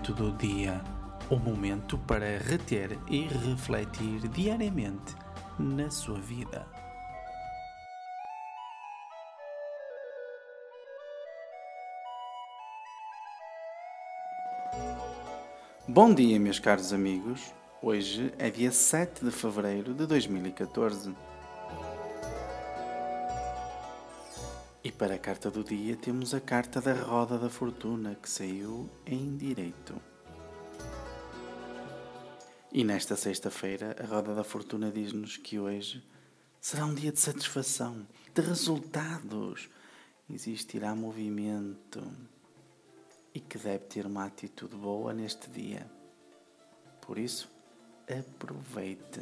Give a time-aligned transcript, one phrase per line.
[0.00, 0.80] momento do dia,
[1.28, 5.14] o momento para reter e refletir diariamente
[5.58, 6.66] na sua vida.
[15.86, 17.52] Bom dia, meus caros amigos.
[17.82, 21.14] Hoje é dia 7 de fevereiro de 2014.
[24.82, 28.88] E para a carta do dia temos a carta da Roda da Fortuna que saiu
[29.04, 29.79] em direito.
[32.72, 36.04] E nesta sexta-feira a Roda da Fortuna diz-nos que hoje
[36.60, 39.68] será um dia de satisfação, de resultados.
[40.32, 42.00] Existirá movimento
[43.34, 45.90] e que deve ter uma atitude boa neste dia.
[47.00, 47.50] Por isso,
[48.08, 49.20] aproveite.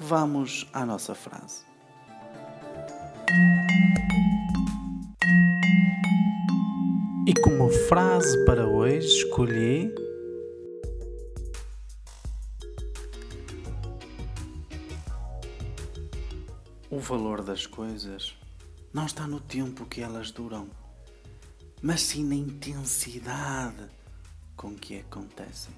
[0.00, 1.64] Vamos à nossa frase.
[7.24, 9.94] E como frase para hoje escolhi
[16.90, 18.36] O valor das coisas
[18.92, 20.68] não está no tempo que elas duram,
[21.80, 23.88] mas sim na intensidade
[24.56, 25.74] com que acontecem.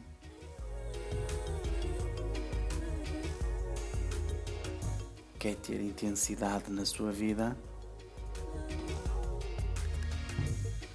[5.38, 7.54] Quer ter intensidade na sua vida?